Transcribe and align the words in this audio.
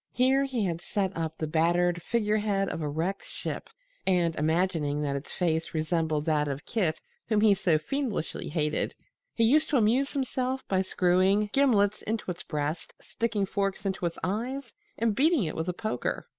Here 0.13 0.45
he 0.45 0.65
had 0.65 0.81
set 0.81 1.15
up 1.15 1.37
the 1.37 1.45
battered 1.45 2.01
figurehead 2.01 2.69
of 2.69 2.81
a 2.81 2.89
wrecked 2.89 3.27
ship 3.27 3.69
and, 4.07 4.35
imagining 4.35 5.03
that 5.03 5.15
its 5.15 5.31
face 5.31 5.75
resembled 5.75 6.25
that 6.25 6.47
of 6.47 6.65
Kit 6.65 6.99
whom 7.27 7.41
he 7.41 7.53
so 7.53 7.77
fiendishly 7.77 8.49
hated, 8.49 8.95
he 9.35 9.43
used 9.43 9.69
to 9.69 9.77
amuse 9.77 10.13
himself 10.13 10.67
by 10.67 10.81
screwing 10.81 11.51
gimlets 11.53 12.01
into 12.01 12.31
its 12.31 12.41
breast, 12.41 12.95
sticking 12.99 13.45
forks 13.45 13.85
into 13.85 14.07
its 14.07 14.17
eyes 14.23 14.73
and 14.97 15.13
beating 15.15 15.43
it 15.43 15.55
with 15.55 15.69
a 15.69 15.71
poker. 15.71 16.27